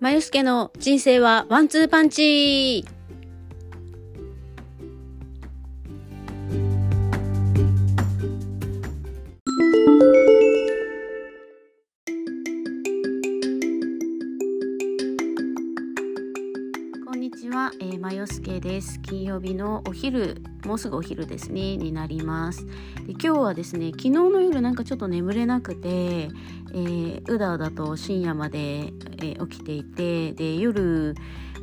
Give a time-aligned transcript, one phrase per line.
[0.00, 2.86] まゆすけの人生はワンツーパンチ。
[17.30, 19.00] にちは、えー、まよすけです。
[19.02, 22.66] 金曜日のお昼もうすぐお昼ですねになります。
[22.66, 31.14] で今日はですね昨日の夜なんかちょっと眠れなくて、えー、うだうだと深夜まで、えー、起きていてで夜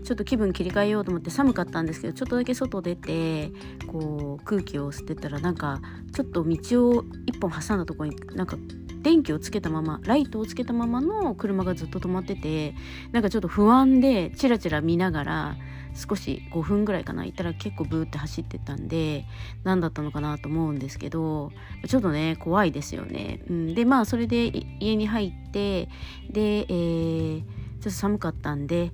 [0.05, 3.51] ちょっと気分切り替えようと思って寒かったんですけどちょっとだけ外出て
[3.87, 5.81] こう空気を吸ってたらなんか
[6.13, 8.57] ちょっと道を一本挟んだところになんか
[9.07, 12.75] 電気をつけたままライトをつけたままの車がずっと止まってて
[13.13, 15.55] なんかちょっと不安でチラチラ見ながら
[15.95, 19.23] 少し5分ぐらいかな行ったら結構ブーって走ってたんで
[19.63, 21.53] 何だったのかなと思うんですけど
[21.87, 23.39] ちょっとね怖いですよね。
[23.49, 25.87] うん、でまあそれで家に入って
[26.29, 28.91] で、えー、ちょっと寒かったんで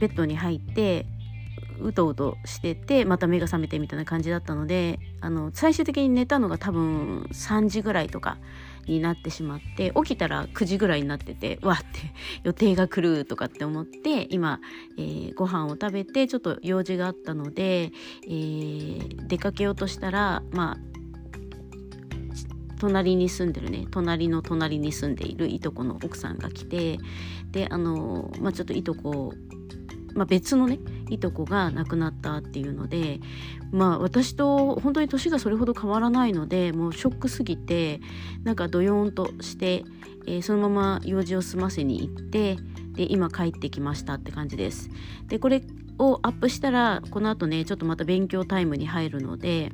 [0.00, 1.06] ベッドに入って
[1.80, 8.38] うとうとしててまた目が覚めてみたいな感じだったのであの最終的に寝たのが多分3時ぐらいとか
[8.86, 11.84] になってしまって起きたら9時ぐらいになっててわって
[12.44, 14.60] 予定が来るとかって思って今、
[14.98, 17.92] えー、ご飯を食べてちょっと用事があったので、
[18.26, 20.76] えー、出かけようとしたらまあ
[22.78, 26.98] 隣に住んでるね隣の隣に住んでいるいとこの奥さんが来て
[27.50, 29.32] であのまあちょっといとこ
[30.16, 30.78] まあ、別のね
[31.08, 33.20] いとこが亡くなったっていうので
[33.70, 38.00] まあ私と本当に年がそれほど変わらないのでもうショックすぎて
[38.44, 39.84] なんかどよーンとして、
[40.26, 42.56] えー、そのまま用事を済ませに行って
[42.92, 44.90] で今帰ってきましたって感じです。
[45.28, 45.62] でこれ
[45.98, 49.72] をアップしたらこの後ねちょっとまた勉強タイムに入るので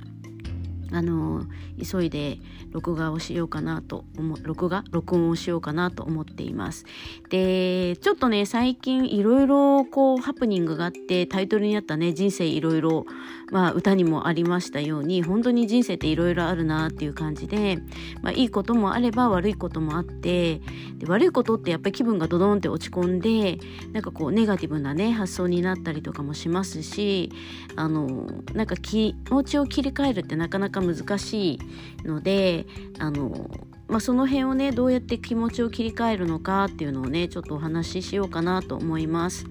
[0.92, 1.46] あの
[1.82, 2.38] 急いで
[2.70, 4.84] 録画をしようかなと思録画？
[4.90, 6.84] 録音をしようかなと思っています。
[7.30, 13.06] でちょっとね最近いろいろこうハプニングがあってタイトルにあったね人生いろいろ
[13.52, 17.78] まあ歌にもありましたように本当に人生っていろいろあるなっていう感じで、
[18.22, 20.62] まあ、いいこともあれば悪いこともあって
[20.96, 23.58] で悪いことってやっぱり気分がドドンって落ち込んで
[23.92, 27.30] なんかこうネガティブなね発想になったりとかもしますし
[27.76, 31.58] あのなんか気持ちを切り替えるってなかなか難しい
[32.06, 32.66] ので
[32.98, 33.50] あの、
[33.86, 39.44] まあ、その辺をねどうやって気持ちを切り替えるのかっていうのをねちょっとお話ししようかなと思います。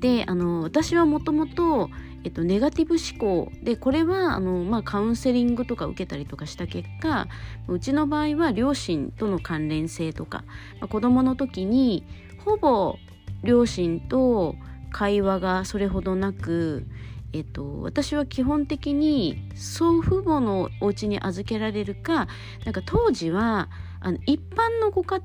[0.00, 1.90] であの私はもともと
[2.24, 7.28] えっと、ネガティブ思考でこれはあの、まあ、カウンセリングとか受けたりとかした結果
[7.68, 10.44] うちの場合は両親との関連性とか、
[10.80, 12.04] まあ、子どもの時に
[12.44, 12.96] ほぼ
[13.44, 14.56] 両親と
[14.90, 16.86] 会話がそれほどなく
[17.34, 22.26] えっと、私は基本的に祖父母のお家に預けられるか
[22.64, 23.68] なんか当時は
[24.00, 25.20] あの一般のご家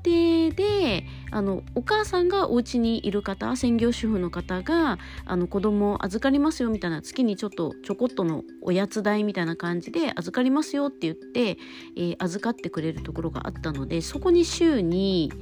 [0.48, 11.58] 庭であのお母さんがお家にいる方専業主婦の方があの子供を預かりますよみたいな月にちょっとちょこっとのおやつ代みたいな感じで預かりますよって言って、
[11.96, 15.32] えー、預かってくれるところがあったのでそこに週に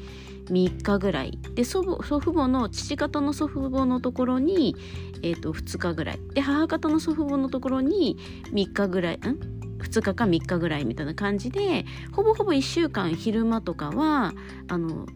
[0.47, 1.39] 3日ぐらい。
[1.55, 4.77] で祖父母の父方の祖父母のところに、
[5.23, 6.21] えー、と2日ぐらい。
[6.35, 8.17] で母方の祖父母のところに
[8.53, 9.62] 3日ぐらいん？
[9.85, 14.33] 2日か3日ぐらいみたいな感じでほぼほぼ1週間昼間とかは
[14.69, 15.07] あの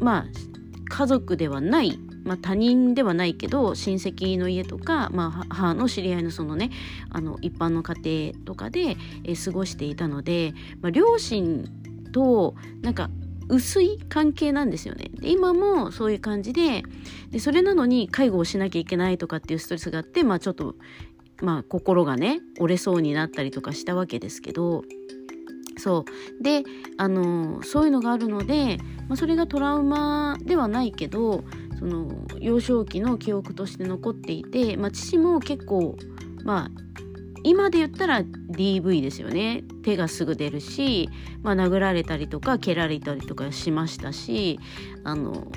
[0.00, 0.24] まあ
[0.88, 6.70] 家族ではないまあ、他人ではないけど親戚の家とか、まあ、母の知り合いのそのね
[7.10, 11.68] あの一般の家庭とかで、え過ごしていたので、まあ、両親
[12.12, 13.10] となんか
[13.48, 15.10] 薄い関係なんですよね。
[15.20, 16.82] で今もそういう感じで
[17.30, 20.76] でそれなのに介護をしなきゃいけないとかっていうストレスがあって、まあ、ちょっと、
[21.40, 24.82] まあ、心がね折れそうになったりとかしたわけですけど。
[25.78, 26.04] そ
[26.40, 26.42] う。
[26.42, 26.62] で
[26.98, 28.78] あのそういうのがあるので、
[29.08, 31.44] まあ、それがトラウマではないけど
[31.78, 35.96] その幼少期の記憶として残っていて、まあ、父も結構
[36.44, 36.70] まあ
[37.42, 39.64] 今で言ったら DV ですよね。
[39.82, 41.08] 手がすぐ出るし、
[41.42, 44.60] まあ、殴られたりとか蹴られたりとかしましたし
[45.02, 45.50] あの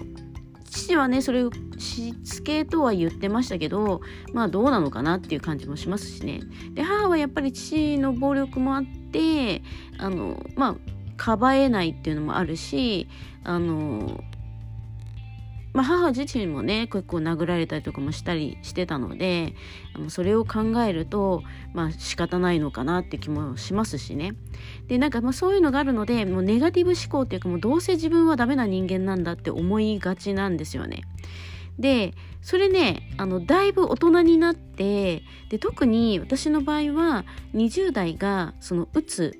[0.69, 4.01] 父はねそれをしつけとは言ってましたけど
[4.33, 6.41] まあどうなのかなっていう感じもしますしね。
[6.73, 9.61] で母はやっぱり父の暴力もあって
[9.97, 10.75] あのまあ
[11.17, 13.07] かばえないっていうのもあるし
[13.43, 14.21] あの
[15.75, 19.55] まあ、母自身もね結構殴られたりとかもしたりしてたので
[20.07, 21.43] それを考えると
[21.73, 24.35] まあ仕方ないのかなって気もしますしね。
[24.87, 31.01] でなんかまあそういうのがあるのでもうネガティブ思考っていうかもうどうせ自分はダメな人間なんだって思いがちなんですよね。
[31.77, 39.37] でそれねあのだいぶ大人になってで特に私の場合は20代がそのうつ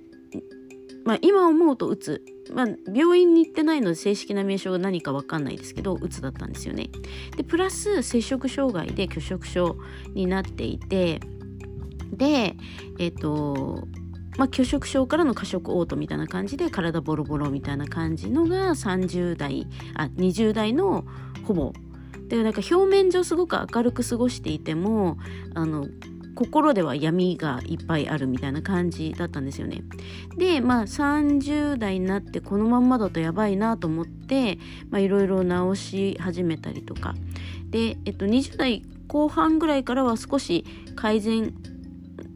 [1.05, 6.89] まあ、今思うとうつ、まあ、病院に行ってないので正式な名称が何か分かんないですけどうつだったんですよね。
[7.35, 9.77] でプラス摂食障害で拒食症
[10.13, 11.19] になっていて
[12.11, 12.55] で
[12.99, 13.87] えっ、と
[14.37, 21.05] まあ、拒食症からの過食嘔吐みたいな感じで体ボロボロみたいな感じのが30代あ20代の
[21.45, 21.73] ほぼ
[22.27, 25.17] でなんか表面上すごく明るく過ごしていても
[25.53, 25.87] あの
[26.35, 29.83] 心では闇がいっぱいあるみたいな感じだったんですよね。
[30.37, 34.59] でまあ30代になってこのまんまだとやばいなと思って
[34.97, 37.15] いろいろ直し始めたりとか
[37.69, 40.65] で、えっと、20代後半ぐらいからは少し
[40.95, 41.53] 改善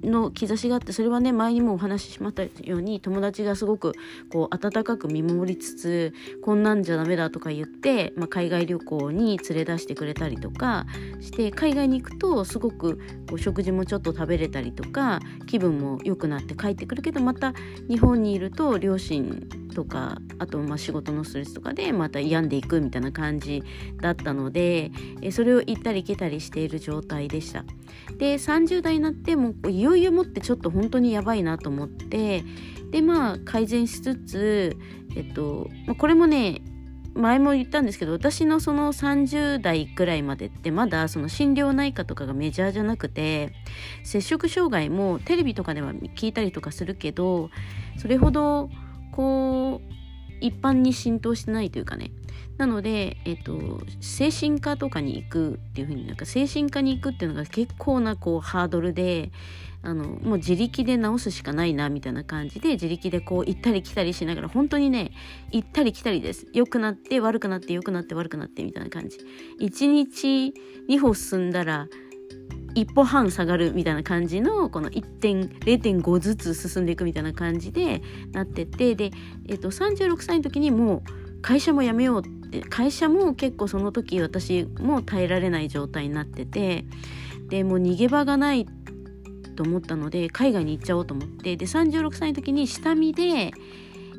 [0.04, 3.94] の兆しがあってそれはね前にもお話ししましたように友達がすごく
[4.32, 10.86] こう温かく見守りつつこんなんじゃダメだとか言って、まあ、海外旅行に連れ出してくれたりとか
[11.20, 12.98] して海外に行くとすごく
[13.30, 17.54] こう食事もちょっと食べれたりとか気分も良くなって帰ってくるけどまた
[17.88, 23.64] 日本にいると両親とかあとまあ仕事のストレスとかでまた病んでいくみたいな感じ
[24.02, 24.92] だったので
[25.32, 27.64] それを行ったり来たりしている状態でした。
[28.18, 32.44] で30代になってもいよいよもってちょっと本当にやばいなと思って
[32.92, 34.78] でまあ改善しつつ
[35.16, 36.62] えっと、これもね
[37.16, 43.52] 前も言ったんですけど私のその30代くらいまでってまだその心療内科とかがメジャーじゃなくて
[44.04, 47.50] 摂食障害もテレビとかでは聞いたりとかするけど
[47.98, 48.70] それほど
[49.12, 49.99] こう
[50.42, 52.12] 一般に浸透してないというかね。
[52.58, 59.32] なので、えっと、精神科とかに行くっていう風になんか精神科に行くっていうのが結構なこうハードルで
[59.82, 65.12] あのもう自力で治すしかないなみたいな感じで自力でこう行ったり来たりしながら本当にね
[65.52, 66.48] 行ったり来たりです。
[66.54, 69.20] 良くなって悪くなって良くなって悪くなってみたいな感じ。
[69.62, 70.54] 1日
[70.90, 71.88] 2歩進んだら
[72.76, 78.02] 一歩半下がるみたいな感じのこの1.0.5ずつ進んでいくみたいな感じで
[78.32, 79.12] なっててで、
[79.48, 86.86] えっと、36歳の時にもう会社も辞めようって会社も結構その時私も耐えられない状態になってて
[87.48, 88.66] でもう逃げ場がない
[89.56, 93.52] と思ったので海外に行っちゃおうと思ってで36歳の時に下見で、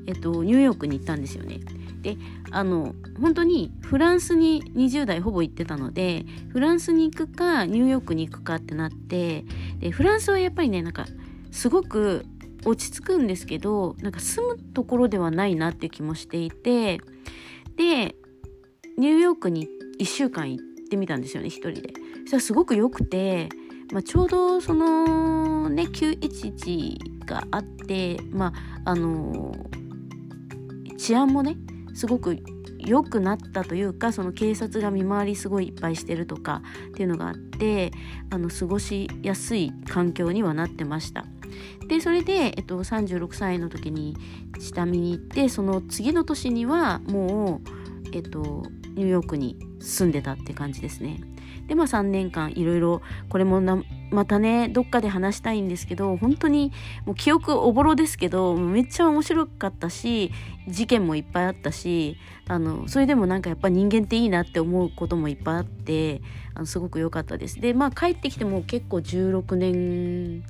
[0.06, 1.60] えっと、ニューヨークに行ったんですよね。
[2.02, 2.16] で
[2.52, 9.44] あの本当にフランスに20代ほぼ行ってたのでフランスに行くかニューヨークに行くかってなって
[9.78, 11.06] でフランスはやっぱりねなんか
[11.50, 12.24] すごく
[12.64, 17.00] 落ち着くんですけどなんか住むところではないなっていう気もしていて
[17.76, 18.16] で
[18.98, 19.68] ニューヨークに
[19.98, 21.94] 1週間行ってみたんですよね1人で。
[22.20, 23.48] そしたらすごく良くて、
[23.92, 28.52] まあ、ちょうどそのね911があってま
[28.84, 29.54] ああの
[30.98, 31.56] 治安もね
[31.94, 32.38] すごく
[32.78, 37.92] 良くなったというかその警察が見回りすごいいっぱいしてるとかっていうのがあって
[38.30, 41.26] あの過ごしやすい環境にはなってました。
[41.88, 44.16] でそれで、えっと、36歳の時に
[44.60, 48.62] 下見に行ってその次の年にはもう、えっと、
[48.94, 51.20] ニューヨークに住んでたって感じですね。
[51.66, 53.60] でまあ3年間いろいろこれも
[54.10, 56.72] またねどっかで話したいんですけど本当に
[57.06, 60.32] もう記憶おぼろですけどめっちゃ面白かったし
[60.68, 62.16] 事件もいっぱいあったし
[62.48, 66.20] あのそれでもなんかやっぱ人間っていいなって思うこともいっぱいあって
[66.54, 67.60] あのすごく良かったです。
[67.60, 70.44] でまあ帰ってきても結構16年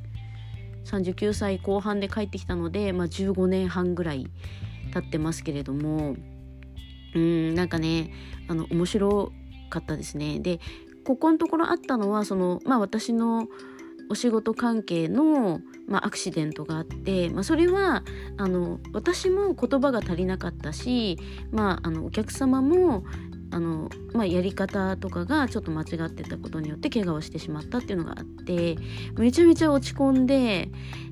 [0.84, 4.26] 39歳後半で帰ってきたので、まあ、15年半ぐらい
[4.92, 6.16] 経ってますけれども
[7.14, 8.12] うんなんかね
[8.48, 9.32] あの面白
[9.68, 10.40] かったですね。
[10.40, 10.60] で
[11.04, 13.48] ここのところあったのはその、まあ、私の
[14.10, 18.02] お仕事関係の、まあ、アクシデントがあって、まあ、それは
[18.38, 21.16] あの私も言葉が足りなかったし、
[21.52, 23.04] まあ、あのお客様も
[23.52, 28.76] あの、まあ、やり方とかがちょっと間違ってたことによって怪我をしてしまったっていうのがあって
[29.16, 30.68] めちゃめちゃ落ち込んで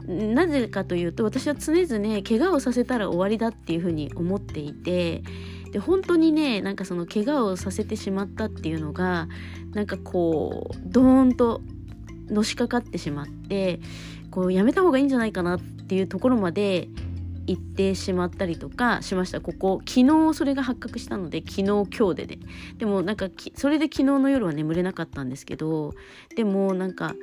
[0.07, 5.23] なぜかというと私は常々怪我をさせたら終わりだっていうふうに思っていて。
[5.73, 9.29] で本当にねなんかその怪我をさせてしまったっていうのが
[9.75, 11.61] なんかこうドーンと
[12.29, 13.81] のしかかってしまって
[14.31, 16.89] こうやめた方がいいんじゃないかなっていうところまで
[17.47, 19.41] 行ってしまったりとかしました。
[19.41, 22.39] ここ昨日それが発覚したので昨日今日でね。
[22.77, 25.95] でもなんかそれで昨日の夜は眠れなかったんですけど
[26.37, 27.15] でもなんか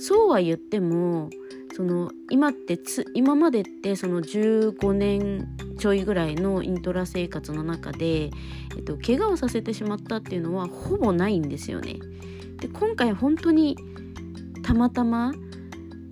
[0.00, 1.28] そうは言っても
[1.76, 5.46] その今ってつ今までってその15年
[5.78, 8.30] ちょいぐらいのイントラ生活の中で、
[8.76, 11.96] えっと、怪我をさせてしまったっていうのはほぼないんですよね。
[12.58, 13.76] で今回本当に
[14.62, 15.32] たまたま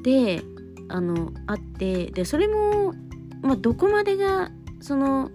[0.02, 0.42] で
[0.88, 2.92] あのあってでそれも、
[3.42, 5.30] まあ、どこまでがその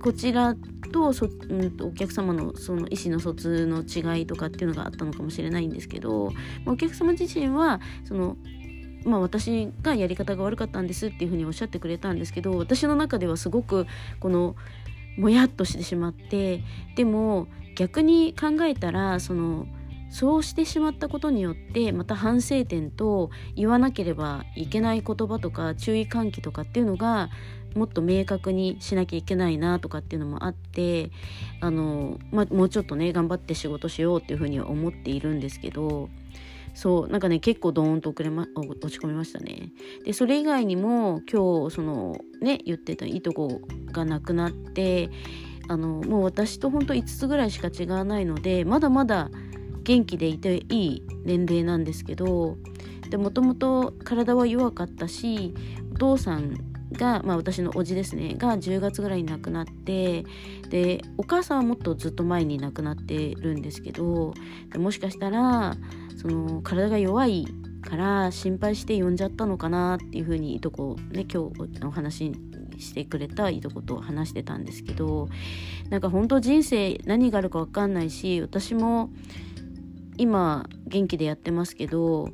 [0.00, 0.54] こちら
[0.92, 6.32] とそ、うん、とお客様のその意思の疎通の違いとかっていうのがあったのかもしれないんですけど
[6.66, 8.36] お客様自身はその
[9.04, 13.86] まあ、私がやり方が悪かったんですっていうふうにおっしゃってくれたんですけど私の中ではすごく
[14.20, 14.56] この
[15.16, 16.62] もやっとしてしまって
[16.96, 19.66] でも逆に考えたらその
[20.10, 27.30] そうしてしまったことによってまた反省点と言わなければいけない言葉とか注意喚起とかっていうのが
[27.76, 31.10] もっと明確にしなきゃいけないなとかっていうのもあって
[31.60, 36.08] あの、まあ、もうちょっとね頑張って仕事しようっていうふうには思っているんですけど
[36.74, 39.72] そうなんかね結構ドーンと遅れま落ち込みましたね。
[40.04, 43.60] でそれ以外にも今日そのね言ってたいとこ
[43.92, 45.10] がなくなって
[45.68, 49.30] あのもう私とほんと5つぐらいしか違わないのでまだまだ
[49.82, 52.56] 元気でいていい年齢なんですけど
[53.08, 55.54] でもともと体は弱かったし
[55.92, 56.54] お父さん
[56.92, 60.24] が、まあ、私の叔父ですねが10月ぐらいに亡くなって
[60.68, 64.34] でお母さんはもっとずっと前に亡くなってるんですけど
[64.76, 65.76] もしかしたら
[66.20, 67.46] その体が弱い
[67.80, 72.34] から心配して呼んじゃったのかなっていうふうにいとこね今日お話
[72.78, 75.30] してくれたいとこと話してたんですけど
[75.88, 79.08] なんか本当人生何があるか分かんないし私も
[80.18, 82.28] 今元気でやってますけど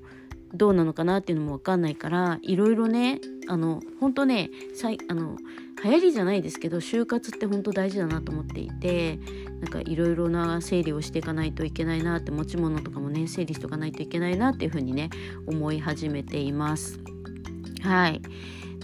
[0.57, 5.37] どうなのかなっていうのも分かんないからいろいろねあの本当ねさいあの
[5.85, 9.19] 流行りじゃないですけど就活って本当大事だなと思っていて
[9.61, 15.11] なんかいろいろな整理をしていかないといけないなって持ち物とかもね整理しておかないといけないなっていうふうにね
[15.47, 16.99] 思い始めています。
[17.83, 18.23] はい。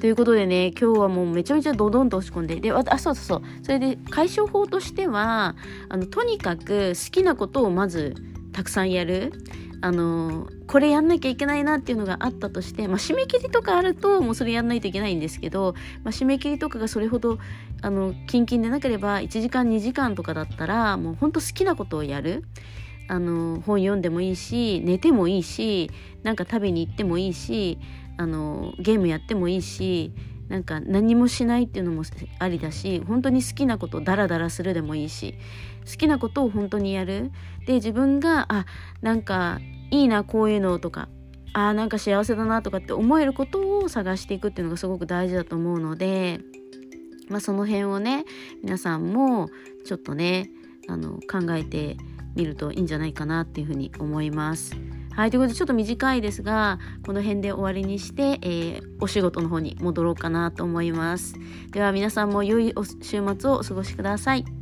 [0.00, 3.42] ということでね今日はもうめちゃめちゃドドンと押し込んでであそうそうそう。
[3.62, 5.56] それで解消法としては
[5.88, 8.14] あのとにかく好きなことをまず
[8.52, 9.32] たくさんやる。
[9.82, 15.74] あのこれやんなきゃいけないなっていうのがあったとして、まあ、締め切りとかあるともうそれやんないといけないんですけど、
[16.04, 17.38] まあ、締め切りとかがそれほど
[17.82, 22.44] あのキンキンでなければ1時間2時間とかだったらもうほんと好きなことをやる。
[23.08, 25.90] あの本読んでもいいし寝てもいいし
[26.22, 27.78] なんか食べに行ってもいいし
[28.16, 30.12] あのゲームやってもいいし
[30.52, 32.02] なんか何もしないっていうのも
[32.38, 35.34] ありだし本当に好きなことをダラダラするでもいいし
[35.90, 37.32] 好きなことを本当にやる
[37.66, 38.66] で自分があ
[39.00, 41.08] なんかいいなこういうのとか
[41.54, 46.40] あなんか幸せだなとかって思えることを探していくっていうのがすごく大事だと思うので、
[47.30, 48.26] まあ、その辺をね
[48.62, 49.48] 皆さんも
[49.86, 50.50] ちょっとね
[50.86, 51.96] あの考えて
[52.36, 54.76] みるといいんじゃないかなっていうふうに思います。
[55.14, 61.34] はい、ということでちょっと短いですがこの辺で終わりにして、えー、お仕事の方に戻ろうかなと思います。
[61.70, 64.61] では皆さんも良い週末をお過ごしください。